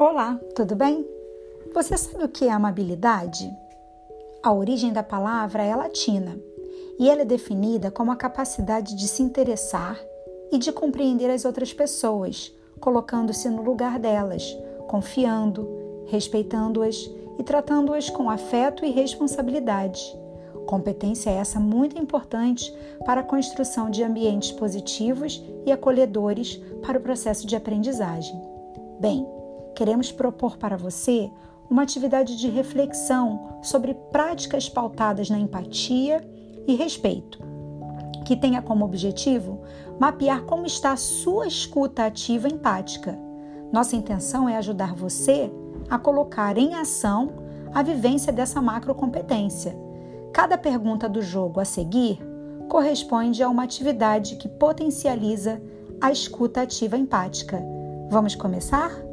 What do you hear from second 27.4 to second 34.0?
de aprendizagem. Bem, queremos propor para você uma atividade de reflexão sobre